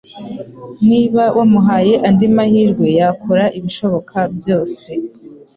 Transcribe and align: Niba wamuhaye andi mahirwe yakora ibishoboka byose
Niba 0.89 1.23
wamuhaye 1.37 1.93
andi 2.07 2.25
mahirwe 2.35 2.85
yakora 2.99 3.43
ibishoboka 3.57 4.17
byose 4.35 4.89